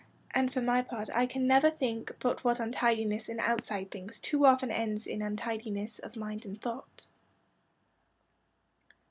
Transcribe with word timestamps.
And 0.31 0.51
for 0.51 0.61
my 0.61 0.81
part 0.81 1.11
I 1.13 1.27
can 1.27 1.45
never 1.45 1.69
think 1.69 2.15
but 2.19 2.43
what 2.43 2.59
untidiness 2.59 3.29
in 3.29 3.39
outside 3.39 3.91
things 3.91 4.19
too 4.19 4.47
often 4.47 4.71
ends 4.71 5.05
in 5.05 5.21
untidiness 5.21 5.99
of 5.99 6.15
mind 6.15 6.43
and 6.43 6.59
thought." 6.59 7.05